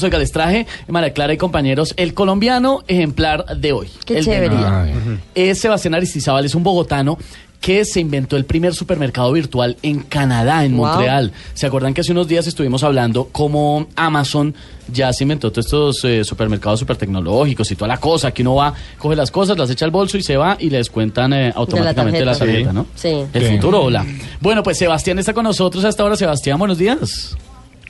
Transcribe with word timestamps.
Oiga, 0.00 0.18
les 0.18 0.32
traje, 0.32 0.66
María 0.88 1.12
Clara 1.12 1.34
y 1.34 1.36
compañeros, 1.36 1.92
el 1.98 2.14
colombiano 2.14 2.82
ejemplar 2.88 3.44
de 3.58 3.72
hoy. 3.72 3.88
Qué 4.06 4.18
el 4.18 4.24
chévere. 4.24 4.48
María. 4.54 4.94
Es 5.34 5.58
Sebastián 5.58 5.92
Aristizábal, 5.94 6.46
es 6.46 6.54
un 6.54 6.62
bogotano 6.62 7.18
que 7.60 7.84
se 7.84 8.00
inventó 8.00 8.38
el 8.38 8.46
primer 8.46 8.74
supermercado 8.74 9.30
virtual 9.32 9.76
en 9.82 10.00
Canadá, 10.00 10.64
en 10.64 10.78
Wow. 10.78 10.86
Montreal. 10.86 11.32
¿Se 11.52 11.66
acuerdan 11.66 11.92
que 11.92 12.00
hace 12.00 12.10
unos 12.12 12.26
días 12.26 12.46
estuvimos 12.46 12.82
hablando 12.84 13.28
cómo 13.32 13.86
Amazon 13.94 14.54
ya 14.90 15.12
se 15.12 15.24
inventó 15.24 15.52
todos 15.52 15.66
estos 15.66 16.04
eh, 16.06 16.24
supermercados 16.24 16.80
super 16.80 16.96
tecnológicos 16.96 17.70
y 17.70 17.76
toda 17.76 17.88
la 17.88 17.98
cosa, 17.98 18.32
que 18.32 18.40
uno 18.40 18.54
va, 18.54 18.72
coge 18.96 19.14
las 19.14 19.30
cosas, 19.30 19.58
las 19.58 19.68
echa 19.68 19.84
al 19.84 19.90
bolso 19.90 20.16
y 20.16 20.22
se 20.22 20.38
va 20.38 20.56
y 20.58 20.70
le 20.70 20.78
descuentan 20.78 21.34
eh, 21.34 21.52
automáticamente 21.54 22.24
la 22.24 22.32
tarjeta. 22.32 22.46
tarjeta, 22.46 22.72
¿no? 22.72 22.86
Sí. 22.94 23.24
El 23.34 23.46
Sí. 23.46 23.54
futuro, 23.56 23.82
hola. 23.82 24.06
Bueno, 24.40 24.62
pues 24.62 24.78
Sebastián 24.78 25.18
está 25.18 25.34
con 25.34 25.44
nosotros 25.44 25.84
hasta 25.84 26.02
ahora. 26.02 26.16
Sebastián, 26.16 26.58
buenos 26.58 26.78
días. 26.78 27.36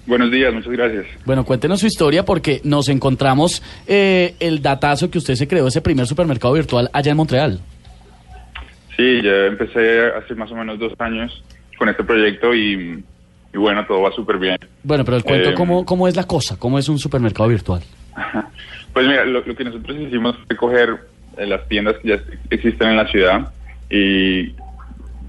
Buenos 0.07 0.31
días, 0.33 0.53
muchas 0.53 0.73
gracias. 0.73 1.07
Bueno, 1.25 1.45
cuéntenos 1.45 1.81
su 1.81 1.87
historia 1.87 2.25
porque 2.25 2.61
nos 2.65 2.89
encontramos 2.89 3.63
eh, 3.87 4.35
el 4.41 4.61
datazo 4.61 5.11
que 5.11 5.19
usted 5.19 5.35
se 5.35 5.47
creó 5.47 5.69
ese 5.69 5.81
primer 5.81 6.07
supermercado 6.07 6.55
virtual 6.55 6.91
allá 6.93 7.13
en 7.13 7.17
Montreal. 7.17 7.61
Sí, 8.97 9.23
ya 9.23 9.47
empecé 9.47 10.07
hace 10.09 10.35
más 10.35 10.51
o 10.51 10.57
menos 10.57 10.79
dos 10.79 10.93
años 10.99 11.43
con 11.79 11.89
este 11.89 12.03
proyecto 12.05 12.55
y, 12.55 13.03
y 13.55 13.57
bueno, 13.59 13.87
todo 13.87 14.03
va 14.03 14.13
súper 14.13 14.39
bien. 14.39 14.59
Bueno, 14.83 15.05
pero 15.05 15.17
el 15.17 15.23
cuento, 15.25 15.51
Eh, 15.51 15.55
¿cómo, 15.55 15.85
¿cómo 15.87 16.09
es 16.09 16.17
la 16.17 16.25
cosa? 16.25 16.59
¿Cómo 16.59 16.79
es 16.79 16.89
un 16.89 16.99
supermercado 16.99 17.49
virtual? 17.49 17.83
Pues 18.93 19.07
mira, 19.07 19.25
lo, 19.25 19.41
lo 19.41 19.57
que 19.57 19.65
nosotros 19.65 19.97
hicimos 19.99 20.37
fue 20.47 20.55
coger 20.55 20.91
eh, 21.39 21.47
las 21.47 21.67
tiendas 21.67 21.97
que 22.03 22.09
ya 22.09 22.21
existen 22.51 22.89
en 22.89 22.97
la 22.99 23.09
ciudad 23.09 23.51
y 23.89 24.53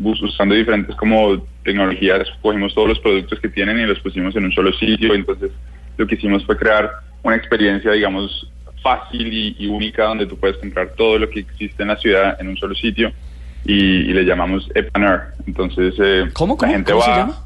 usando 0.04 0.54
diferentes 0.54 0.94
como 0.98 1.42
tecnologías, 1.64 2.28
cogimos 2.42 2.74
todos 2.74 2.90
los 2.90 3.00
productos 3.00 3.40
que 3.40 3.50
tienen 3.50 3.80
y 3.80 3.86
los 3.86 4.00
pusimos 4.00 4.36
en 4.36 4.46
un 4.46 4.52
solo 4.52 4.72
sitio. 4.74 5.14
Entonces, 5.14 5.52
lo 5.98 6.06
que 6.08 6.16
hicimos 6.16 6.46
fue 6.46 6.58
crear 6.58 6.92
una 7.24 7.36
experiencia, 7.36 7.92
digamos, 7.92 8.50
fácil 8.82 9.32
y, 9.34 9.56
y 9.58 9.68
única 9.68 10.04
donde 10.06 10.26
tú 10.26 10.38
puedes 10.38 10.58
comprar 10.58 10.90
todo 10.98 11.18
lo 11.18 11.30
que 11.30 11.40
existe 11.40 11.84
en 11.84 11.90
la 11.90 11.96
ciudad 11.98 12.36
en 12.42 12.50
un 12.50 12.58
solo 12.58 12.76
sitio 12.76 13.14
y, 13.66 13.74
y 13.76 14.14
le 14.14 14.24
llamamos 14.26 14.70
Epaner. 14.76 15.22
Entonces, 15.48 15.96
eh, 16.00 16.30
¿Cómo, 16.34 16.56
la 16.56 16.58
cómo, 16.60 16.72
gente 16.74 16.92
cómo 16.92 17.04
se 17.04 17.10
va- 17.12 17.18
llama? 17.18 17.38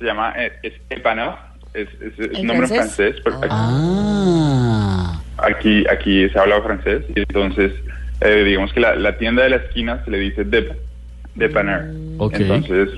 Se 0.00 0.04
llama 0.04 0.34
eh, 0.36 0.52
es 0.64 0.72
Epaner, 0.90 1.30
es, 1.74 1.88
es, 2.00 2.18
es 2.18 2.30
¿En 2.32 2.40
un 2.40 2.46
nombre 2.48 2.66
en 2.66 2.74
francés? 2.74 3.16
pero 3.22 3.36
aquí- 3.36 3.46
Ah, 3.50 5.20
Aquí, 5.38 5.84
aquí 5.90 6.28
se 6.28 6.38
habla 6.38 6.60
francés 6.62 7.04
y 7.14 7.20
entonces 7.20 7.72
eh, 8.20 8.44
digamos 8.44 8.72
que 8.72 8.80
la, 8.80 8.94
la 8.96 9.16
tienda 9.18 9.42
de 9.42 9.50
la 9.50 9.56
esquina 9.56 10.02
se 10.04 10.10
le 10.10 10.18
dice 10.18 10.44
Dep, 10.44 10.72
Depaner. 11.34 11.90
Ok. 12.18 12.34
Entonces 12.34 12.88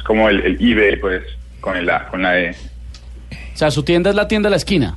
es 0.00 0.04
como 0.04 0.30
el, 0.30 0.40
el 0.40 0.56
eBay, 0.58 0.96
pues, 0.96 1.22
con 1.60 1.76
el 1.76 1.88
A, 1.90 2.08
con 2.08 2.22
la 2.22 2.40
E. 2.40 2.50
o 2.50 3.56
sea, 3.56 3.70
su 3.70 3.84
tienda 3.84 4.08
es 4.08 4.16
la 4.16 4.26
tienda 4.26 4.48
de 4.48 4.52
la 4.52 4.56
esquina. 4.56 4.96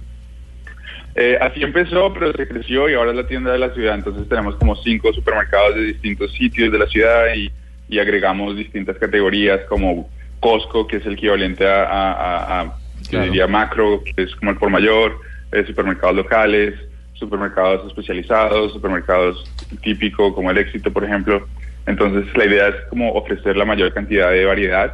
Eh, 1.15 1.37
así 1.39 1.61
empezó, 1.61 2.11
pero 2.13 2.31
se 2.31 2.47
creció 2.47 2.89
y 2.89 2.93
ahora 2.95 3.11
es 3.11 3.17
la 3.17 3.27
tienda 3.27 3.51
de 3.51 3.59
la 3.59 3.73
ciudad. 3.73 3.95
Entonces 3.95 4.27
tenemos 4.29 4.55
como 4.55 4.75
cinco 4.77 5.13
supermercados 5.13 5.75
de 5.75 5.83
distintos 5.83 6.31
sitios 6.33 6.71
de 6.71 6.79
la 6.79 6.87
ciudad 6.87 7.35
y, 7.35 7.51
y 7.89 7.99
agregamos 7.99 8.55
distintas 8.55 8.97
categorías 8.97 9.59
como 9.67 10.09
Costco, 10.39 10.87
que 10.87 10.97
es 10.97 11.05
el 11.05 11.13
equivalente 11.13 11.67
a, 11.67 12.61
a, 12.61 12.77
yo 13.11 13.21
diría 13.21 13.45
macro, 13.45 14.01
que 14.03 14.23
es 14.23 14.33
como 14.37 14.51
el 14.51 14.57
por 14.57 14.69
mayor, 14.69 15.19
eh, 15.51 15.65
supermercados 15.67 16.15
locales, 16.15 16.73
supermercados 17.13 17.85
especializados, 17.87 18.71
supermercados 18.71 19.43
típico 19.83 20.33
como 20.33 20.49
el 20.49 20.57
éxito, 20.57 20.91
por 20.91 21.03
ejemplo. 21.03 21.45
Entonces 21.85 22.25
la 22.35 22.45
idea 22.45 22.67
es 22.69 22.75
como 22.89 23.11
ofrecer 23.13 23.57
la 23.57 23.65
mayor 23.65 23.93
cantidad 23.93 24.29
de 24.31 24.45
variedad 24.45 24.93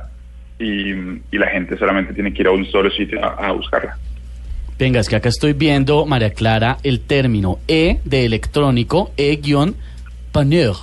y, 0.57 0.91
y 0.91 1.37
la 1.37 1.47
gente 1.47 1.77
solamente 1.77 2.13
tiene 2.13 2.33
que 2.33 2.41
ir 2.41 2.47
a 2.47 2.51
un 2.51 2.65
solo 2.65 2.89
sitio 2.91 3.23
a- 3.23 3.47
a 3.47 3.51
buscarla. 3.51 3.97
Venga, 4.77 4.99
es 5.01 5.09
que 5.09 5.15
acá 5.17 5.29
estoy 5.29 5.53
viendo, 5.53 6.05
María 6.05 6.31
Clara, 6.31 6.77
el 6.83 7.01
término 7.01 7.59
E 7.67 7.99
de 8.05 8.25
electrónico, 8.25 9.11
E-paneur. 9.17 10.75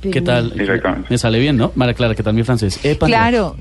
¿Qué 0.00 0.20
tal? 0.20 0.52
Exactamente. 0.60 1.08
Me 1.10 1.18
sale 1.18 1.38
bien, 1.40 1.56
¿no? 1.56 1.72
María 1.74 1.94
Clara, 1.94 2.14
¿qué 2.14 2.22
tal 2.22 2.34
mi 2.34 2.42
francés? 2.44 2.78
E-paneur. 2.84 3.08
Claro, 3.18 3.56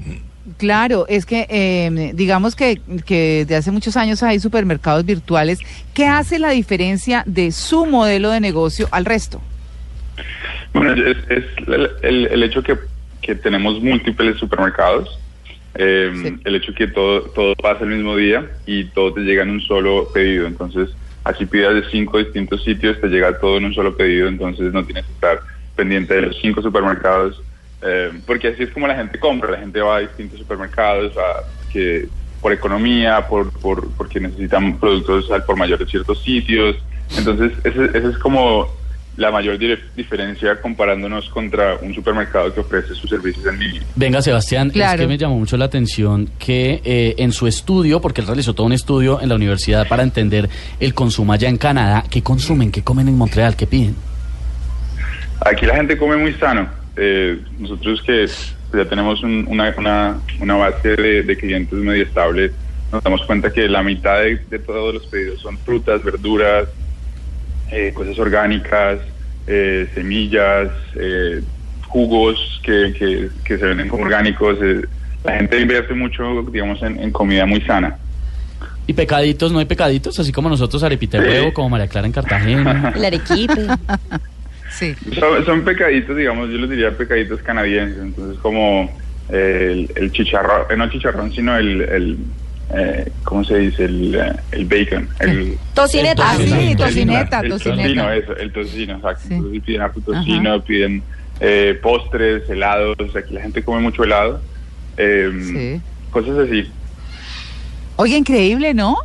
claro, 0.57 1.05
es 1.07 1.25
que 1.25 1.47
eh, 1.49 2.11
digamos 2.13 2.55
que, 2.55 2.81
que 3.05 3.45
de 3.47 3.55
hace 3.55 3.71
muchos 3.71 3.95
años 3.97 4.21
hay 4.23 4.39
supermercados 4.39 5.05
virtuales. 5.05 5.59
¿Qué 5.93 6.05
hace 6.05 6.37
la 6.39 6.49
diferencia 6.51 7.23
de 7.25 7.51
su 7.51 7.85
modelo 7.85 8.29
de 8.29 8.39
negocio 8.41 8.87
al 8.91 9.05
resto? 9.05 9.41
Bueno, 10.73 10.93
es, 10.93 11.17
es 11.29 11.45
el, 11.67 11.89
el- 12.01 12.27
el 12.27 12.43
hecho 12.43 12.63
que, 12.63 12.75
que 13.21 13.35
tenemos 13.35 13.81
múltiples 13.81 14.37
supermercados, 14.37 15.19
eh, 15.75 16.11
Sí. 16.21 16.35
el 16.45 16.55
hecho 16.55 16.73
que 16.73 16.87
todo, 16.87 17.21
todo 17.31 17.55
pasa 17.55 17.83
el 17.83 17.91
mismo 17.91 18.15
día 18.15 18.45
y 18.65 18.85
todo 18.85 19.13
te 19.13 19.21
llega 19.21 19.43
en 19.43 19.49
un 19.51 19.61
solo 19.61 20.09
pedido. 20.13 20.45
Entonces, 20.47 20.89
así 21.23 21.45
pidas 21.45 21.73
de 21.75 21.83
cinco 21.89 22.17
distintos 22.19 22.63
sitios, 22.63 22.99
te 22.99 23.07
llega 23.07 23.39
todo 23.39 23.57
en 23.57 23.65
un 23.65 23.73
solo 23.73 23.95
pedido, 23.95 24.27
entonces 24.27 24.73
no 24.73 24.83
tienes 24.83 25.05
que 25.05 25.13
estar 25.13 25.39
pendiente 25.75 26.13
de 26.15 26.21
los 26.23 26.37
cinco 26.41 26.61
supermercados, 26.61 27.41
eh, 27.81 28.11
porque 28.27 28.49
así 28.49 28.63
es 28.63 28.69
como 28.71 28.87
la 28.87 28.95
gente 28.95 29.17
compra, 29.19 29.51
la 29.51 29.57
gente 29.59 29.79
va 29.81 29.97
a 29.97 29.99
distintos 30.01 30.39
supermercados, 30.39 31.13
a, 31.17 31.71
que 31.71 32.07
por 32.41 32.51
economía, 32.51 33.25
por, 33.27 33.51
por, 33.59 33.89
porque 33.95 34.19
necesitan 34.19 34.77
productos 34.79 35.31
al 35.31 35.43
por 35.45 35.55
mayor 35.57 35.79
de 35.79 35.85
ciertos 35.87 36.21
sitios. 36.23 36.75
Entonces, 37.17 37.51
ese, 37.63 37.85
ese 37.97 38.09
es 38.09 38.17
como 38.19 38.69
la 39.15 39.29
mayor 39.29 39.59
diferencia 39.95 40.59
comparándonos 40.59 41.29
contra 41.29 41.75
un 41.81 41.93
supermercado 41.93 42.51
que 42.53 42.61
ofrece 42.61 42.95
sus 42.95 43.09
servicios 43.09 43.45
en 43.45 43.59
línea. 43.59 43.81
Venga, 43.95 44.21
Sebastián, 44.23 44.71
es 44.73 44.95
que 44.95 45.05
me 45.07 45.17
llamó 45.19 45.37
mucho 45.37 45.55
la 45.55 45.65
atención 45.65 46.29
que 46.39 46.81
eh, 46.83 47.15
en 47.19 47.31
su 47.31 47.45
estudio, 47.45 48.01
porque 48.01 48.21
él 48.21 48.27
realizó 48.27 48.53
todo 48.55 48.65
un 48.65 48.73
estudio 48.73 49.21
en 49.21 49.29
la 49.29 49.35
universidad 49.35 49.87
para 49.87 50.01
entender 50.03 50.49
el 50.79 50.93
consumo 50.95 51.31
allá 51.33 51.47
en 51.47 51.57
Canadá, 51.57 52.03
¿qué 52.09 52.23
consumen? 52.23 52.71
¿Qué 52.71 52.81
comen 52.83 53.07
en 53.07 53.15
Montreal? 53.17 53.55
¿Qué 53.55 53.67
piden? 53.67 53.95
Aquí 55.45 55.65
la 55.65 55.75
gente 55.75 55.97
come 55.97 56.15
muy 56.17 56.33
sano. 56.33 56.67
Eh, 56.95 57.39
nosotros 57.59 58.01
que 58.03 58.25
ya 58.75 58.85
tenemos 58.85 59.21
un- 59.23 59.45
una, 59.47 59.73
una, 59.77 60.17
una 60.39 60.55
base 60.55 60.95
de, 60.95 61.23
de 61.23 61.37
clientes 61.37 61.73
medio 61.77 62.03
estable, 62.03 62.51
nos 62.91 63.03
damos 63.03 63.21
cuenta 63.25 63.51
que 63.51 63.67
la 63.67 63.83
mitad 63.83 64.19
de, 64.21 64.37
de 64.49 64.59
todos 64.59 64.93
los 64.93 65.05
pedidos 65.07 65.39
son 65.41 65.57
frutas, 65.59 66.03
verduras, 66.03 66.67
eh, 67.73 67.91
cosas 67.93 68.17
orgánicas, 68.19 68.99
eh, 69.47 69.87
semillas, 69.93 70.69
eh, 70.95 71.41
jugos 71.87 72.61
que, 72.63 72.93
que, 72.97 73.29
que 73.43 73.57
se 73.57 73.65
venden 73.65 73.89
como 73.89 74.03
orgánicos. 74.03 74.57
eh, 74.61 74.81
la 75.23 75.37
gente 75.37 75.59
invierte 75.59 75.93
mucho, 75.93 76.43
digamos, 76.51 76.81
en, 76.83 76.99
en 76.99 77.11
comida 77.11 77.45
muy 77.45 77.61
sana. 77.61 77.97
¿Y 78.85 78.91
pecaditos? 78.93 79.51
¿No 79.53 79.59
hay 79.59 79.65
pecaditos? 79.65 80.19
Así 80.19 80.31
como 80.33 80.49
nosotros, 80.49 80.83
arepita 80.83 81.17
de 81.21 81.23
Sí. 81.23 81.29
huevo, 81.31 81.53
como 81.53 81.69
María 81.69 81.87
Clara 81.87 82.05
en 82.07 82.11
Cartagena. 82.13 82.91
El 82.95 83.05
arequipe. 83.05 83.67
Sí. 84.69 84.93
Son, 85.17 85.45
son 85.45 85.61
pecaditos, 85.63 86.17
digamos, 86.17 86.49
yo 86.49 86.57
les 86.57 86.69
diría 86.69 86.91
pecaditos 86.91 87.41
canadienses, 87.43 87.99
entonces 88.01 88.37
como 88.41 88.89
eh, 89.29 89.87
el, 89.95 90.03
el 90.03 90.11
chicharrón, 90.11 90.63
eh, 90.69 90.75
no 90.75 90.89
chicharrón, 90.89 91.31
sino 91.31 91.55
el, 91.55 91.81
el 91.83 92.17
eh, 92.71 93.11
¿cómo 93.23 93.43
se 93.43 93.57
dice? 93.57 93.85
El, 93.85 94.15
eh, 94.15 94.33
el 94.51 94.65
bacon, 94.65 95.09
el, 95.19 95.57
Tocineta. 95.73 96.31
Ah, 96.31 96.35
sí, 96.37 96.75
tocineta, 96.75 97.39
el 97.41 97.49
tocineta. 97.49 97.81
tocino, 97.83 98.11
eso, 98.11 98.37
el 98.37 98.51
tocino, 98.51 98.95
exacto. 98.95 99.27
Sí. 99.27 99.33
Entonces 99.35 99.61
piden 99.63 99.81
harto 99.81 100.01
tocino, 100.01 100.63
piden 100.63 101.03
eh, 101.39 101.79
postres, 101.81 102.49
helados, 102.49 102.97
aquí 103.15 103.33
la 103.33 103.41
gente 103.41 103.63
come 103.63 103.81
mucho 103.81 104.03
helado, 104.03 104.41
eh, 104.97 105.29
Sí. 105.81 105.81
cosas 106.11 106.37
así. 106.47 106.67
Oye, 107.95 108.17
increíble, 108.17 108.73
¿no? 108.73 108.97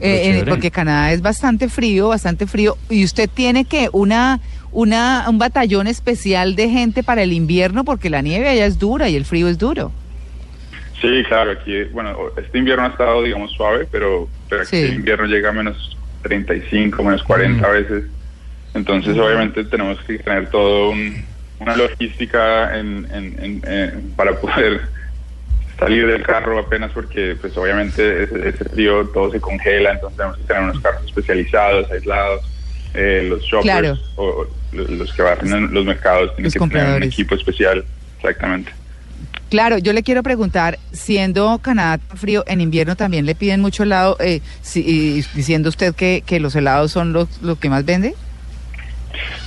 Eh, 0.00 0.40
eh, 0.40 0.44
porque 0.48 0.70
Canadá 0.70 1.12
es 1.12 1.20
bastante 1.20 1.68
frío, 1.68 2.08
bastante 2.08 2.46
frío. 2.46 2.76
Y 2.90 3.04
usted 3.04 3.28
tiene 3.32 3.64
que 3.64 3.88
una, 3.92 4.40
una, 4.72 5.26
un 5.28 5.38
batallón 5.38 5.86
especial 5.86 6.56
de 6.56 6.68
gente 6.68 7.02
para 7.02 7.22
el 7.22 7.32
invierno, 7.32 7.84
porque 7.84 8.10
la 8.10 8.22
nieve 8.22 8.48
allá 8.48 8.66
es 8.66 8.78
dura 8.78 9.08
y 9.08 9.16
el 9.16 9.24
frío 9.24 9.48
es 9.48 9.58
duro. 9.58 9.92
Sí, 11.04 11.24
claro, 11.28 11.50
aquí, 11.50 11.84
bueno, 11.92 12.16
este 12.36 12.58
invierno 12.58 12.84
ha 12.84 12.88
estado, 12.88 13.22
digamos, 13.22 13.52
suave, 13.52 13.86
pero, 13.90 14.28
pero 14.48 14.62
aquí 14.62 14.70
Sí. 14.76 14.82
el 14.84 14.94
invierno 14.94 15.26
llega 15.26 15.50
a 15.50 15.52
menos 15.52 15.96
35, 16.22 17.02
menos 17.02 17.22
40 17.22 17.66
a 17.66 17.70
veces. 17.70 18.04
Entonces, 18.72 19.16
obviamente, 19.18 19.64
tenemos 19.64 19.98
que 20.04 20.18
tener 20.18 20.48
todo 20.50 20.90
un- 20.90 21.22
una 21.60 21.76
logística 21.76 22.76
en, 22.78 23.06
en- 23.12 23.36
en- 23.44 23.62
en- 23.70 24.10
para 24.16 24.32
poder 24.40 24.80
salir 25.78 26.06
del 26.06 26.22
carro 26.22 26.58
apenas 26.58 26.90
porque, 26.92 27.36
pues, 27.40 27.56
obviamente, 27.56 28.22
ese, 28.24 28.48
ese 28.48 28.64
frío 28.64 29.06
todo 29.08 29.30
se 29.30 29.40
congela, 29.40 29.92
entonces 29.92 30.16
tenemos 30.16 30.38
que 30.38 30.44
tener 30.44 30.62
unos 30.62 30.80
carros 30.80 31.04
especializados, 31.04 31.90
aislados. 31.90 32.50
Eh, 32.94 33.26
los 33.28 33.42
shoppers 33.42 33.64
Claro. 33.64 33.98
o, 34.16 34.24
o 34.24 34.46
los 34.72 35.12
que 35.12 35.22
van 35.22 35.38
en 35.52 35.74
los 35.74 35.84
mercados 35.84 36.34
tienen 36.36 36.44
Los 36.44 36.54
que 36.54 36.74
tener 36.78 36.96
un 36.96 37.02
equipo 37.02 37.34
especial, 37.34 37.84
exactamente. 38.18 38.72
Claro, 39.50 39.78
yo 39.78 39.92
le 39.92 40.02
quiero 40.02 40.22
preguntar, 40.22 40.78
siendo 40.92 41.58
Canadá 41.60 41.98
tan 41.98 42.16
frío, 42.18 42.42
en 42.46 42.60
invierno 42.60 42.96
también 42.96 43.24
le 43.26 43.34
piden 43.34 43.60
mucho 43.60 43.84
helado, 43.84 44.16
eh, 44.20 44.40
si- 44.62 44.80
y 44.84 45.22
diciendo 45.34 45.68
usted 45.68 45.94
que, 45.94 46.22
que 46.26 46.40
los 46.40 46.56
helados 46.56 46.90
son 46.92 47.12
los, 47.12 47.40
lo 47.42 47.56
que 47.56 47.68
más 47.70 47.84
vende. 47.84 48.14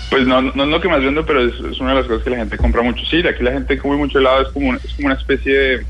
Pues 0.10 0.26
no, 0.26 0.42
no 0.42 0.64
es 0.64 0.70
lo 0.70 0.80
que 0.80 0.88
más 0.88 1.04
vendo, 1.04 1.26
pero 1.26 1.42
es, 1.46 1.54
es 1.72 1.80
una 1.82 1.90
de 1.90 1.96
las 1.98 2.06
cosas 2.08 2.24
que 2.24 2.30
la 2.30 2.38
gente 2.38 2.58
compra 2.58 2.82
mucho. 2.82 3.04
Sí, 3.06 3.18
aquí 3.28 3.44
la 3.44 3.52
gente 3.52 3.78
come 3.78 3.98
mucho 3.98 4.20
helado, 4.20 4.44
es 4.44 4.48
como, 4.50 4.70
una- 4.70 4.80
es 4.82 4.94
como 4.96 5.08
una 5.08 5.16
especie 5.16 5.54
de, 5.54 5.86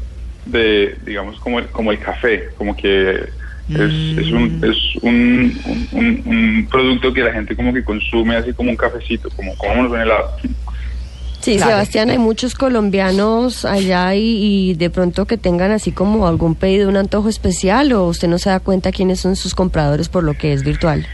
de, 0.45 0.97
digamos, 1.05 1.39
como 1.39 1.59
el, 1.59 1.67
como 1.67 1.91
el 1.91 1.99
café, 1.99 2.45
como 2.57 2.75
que 2.75 3.19
Es, 3.69 4.17
es, 4.17 4.31
un, 4.31 4.57
es 4.63 4.77
un, 5.03 5.61
un, 5.65 5.87
un- 5.91 6.23
un 6.25 6.67
producto 6.71 7.13
que 7.13 7.21
la 7.21 7.33
gente 7.33 7.53
como 7.53 7.73
que 7.73 7.83
consume 7.83 8.37
así 8.37 8.53
como 8.53 8.69
un 8.71 8.77
cafecito, 8.77 9.29
como 9.31 9.55
comamos 9.57 9.91
un 9.91 9.99
helado. 9.99 10.31
Sí, 11.41 11.55
Claro. 11.57 11.71
Sebastián, 11.71 12.09
hay 12.09 12.17
muchos 12.17 12.55
colombianos 12.55 13.63
allá 13.63 14.15
y, 14.15 14.21
y 14.21 14.73
de 14.73 14.89
pronto 14.89 15.25
que 15.25 15.37
tengan 15.37 15.71
así 15.71 15.91
como 15.91 16.27
algún 16.27 16.55
pedido, 16.55 16.89
un 16.89 16.97
antojo 16.97 17.29
especial 17.29 17.93
o 17.93 18.05
usted 18.05 18.27
no 18.27 18.37
se 18.37 18.49
da 18.49 18.59
cuenta 18.59 18.91
quiénes 18.91 19.19
son 19.19 19.35
sus 19.35 19.55
compradores 19.55 20.09
por 20.09 20.23
lo 20.23 20.33
que 20.33 20.53
es 20.53 20.63
virtual. 20.63 21.05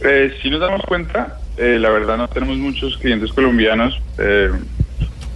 Eh, 0.00 0.34
si 0.42 0.50
nos 0.50 0.60
damos 0.60 0.82
cuenta, 0.82 1.38
eh, 1.56 1.78
la 1.78 1.90
verdad 1.90 2.16
no 2.16 2.28
tenemos 2.28 2.56
muchos 2.56 2.96
clientes 2.98 3.32
colombianos 3.32 4.00
eh, 4.18 4.50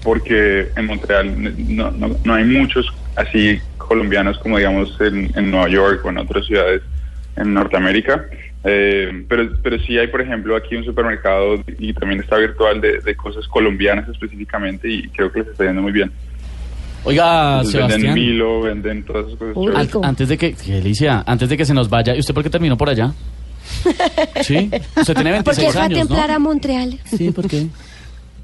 porque 0.02 0.68
en 0.76 0.86
Montreal 0.86 1.74
no, 1.74 1.90
no, 1.90 2.16
no 2.24 2.34
hay 2.34 2.44
muchos 2.44 2.86
así 3.16 3.60
colombianos 3.76 4.38
como 4.38 4.58
digamos 4.58 4.96
en, 5.00 5.30
en 5.34 5.50
Nueva 5.50 5.68
York 5.68 6.04
o 6.04 6.10
en 6.10 6.18
otras 6.18 6.46
ciudades 6.46 6.82
en 7.36 7.54
Norteamérica. 7.54 8.26
Eh, 8.64 9.24
pero, 9.28 9.48
pero 9.62 9.78
sí 9.80 9.96
hay, 9.98 10.08
por 10.08 10.20
ejemplo, 10.20 10.56
aquí 10.56 10.74
un 10.76 10.84
supermercado 10.84 11.62
y 11.78 11.92
también 11.94 12.20
está 12.20 12.36
virtual 12.38 12.80
de, 12.80 12.98
de 13.00 13.14
cosas 13.14 13.46
colombianas 13.46 14.08
específicamente 14.08 14.88
y 14.90 15.08
creo 15.08 15.30
que 15.30 15.40
les 15.40 15.48
está 15.48 15.64
yendo 15.64 15.82
muy 15.82 15.92
bien. 15.92 16.10
Oiga, 17.04 17.58
Entonces, 17.58 17.74
venden 17.74 17.90
Sebastián. 18.00 18.14
Milo, 18.14 18.60
venden 18.62 19.02
todas 19.04 19.26
esas 19.26 19.38
cosas. 19.38 19.56
Uy, 19.56 20.00
antes 20.02 20.28
de 20.28 20.36
que, 20.36 20.54
qué 20.54 20.72
delicia, 20.72 21.22
antes 21.26 21.48
de 21.48 21.56
que 21.56 21.64
se 21.64 21.72
nos 21.72 21.88
vaya, 21.88 22.14
¿y 22.16 22.18
usted 22.18 22.34
por 22.34 22.42
qué 22.42 22.50
terminó 22.50 22.76
por 22.76 22.88
allá? 22.88 23.12
Sí, 24.42 24.70
usted 24.96 25.14
tiene 25.14 25.30
26 25.32 25.44
Porque 25.44 25.72
fue 25.72 25.80
a 25.80 25.84
años, 25.84 25.98
templar 25.98 26.28
¿no? 26.30 26.34
a 26.34 26.38
Montreal. 26.38 26.98
Sí, 27.04 27.30
¿por 27.30 27.48
qué? 27.48 27.66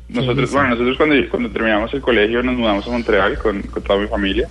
Nosotros, 0.08 0.52
bueno, 0.52 0.68
nosotros 0.70 0.96
cuando, 0.96 1.16
cuando 1.30 1.50
terminamos 1.50 1.92
el 1.94 2.00
colegio 2.00 2.42
nos 2.42 2.56
mudamos 2.56 2.86
a 2.86 2.90
Montreal 2.90 3.38
con, 3.38 3.62
con 3.62 3.82
toda 3.82 3.98
mi 4.00 4.06
familia. 4.06 4.48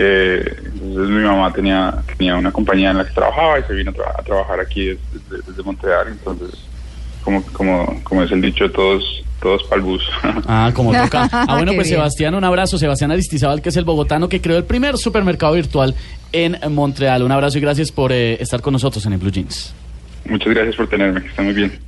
Eh, 0.00 0.54
entonces 0.74 1.08
mi 1.10 1.22
mamá 1.24 1.52
tenía, 1.52 1.92
tenía 2.16 2.36
una 2.36 2.52
compañía 2.52 2.92
en 2.92 2.98
la 2.98 3.04
que 3.06 3.12
trabajaba 3.14 3.58
y 3.58 3.62
se 3.64 3.72
vino 3.74 3.90
a, 3.90 3.94
tra- 3.94 4.14
a 4.16 4.22
trabajar 4.22 4.60
aquí 4.60 4.86
desde, 4.86 5.00
desde- 5.28 5.42
desde 5.50 5.62
Montreal. 5.64 6.06
Entonces, 6.08 6.50
como, 7.24 7.42
como, 7.52 8.00
como 8.04 8.22
es 8.22 8.30
el 8.30 8.40
dicho, 8.40 8.70
todos, 8.70 9.02
todos 9.42 9.64
para 9.64 9.80
el 9.80 9.86
bus. 9.86 10.08
Ah, 10.46 10.70
como 10.72 10.92
toca. 10.92 11.28
Ah, 11.32 11.46
bueno, 11.56 11.72
pues 11.74 11.88
bien. 11.88 11.98
Sebastián, 11.98 12.34
un 12.36 12.44
abrazo. 12.44 12.78
Sebastián 12.78 13.10
Aristizábal, 13.10 13.60
que 13.60 13.70
es 13.70 13.76
el 13.76 13.84
bogotano 13.84 14.28
que 14.28 14.40
creó 14.40 14.56
el 14.56 14.64
primer 14.64 14.96
supermercado 14.98 15.54
virtual 15.54 15.94
en 16.32 16.56
Montreal. 16.72 17.22
Un 17.24 17.32
abrazo 17.32 17.58
y 17.58 17.60
gracias 17.60 17.90
por 17.90 18.12
eh, 18.12 18.40
estar 18.40 18.60
con 18.60 18.72
nosotros 18.74 19.04
en 19.06 19.14
el 19.14 19.18
Blue 19.18 19.32
Jeans. 19.32 19.74
Muchas 20.26 20.54
gracias 20.54 20.76
por 20.76 20.88
tenerme, 20.88 21.22
que 21.22 21.28
estén 21.28 21.44
muy 21.46 21.54
bien. 21.54 21.78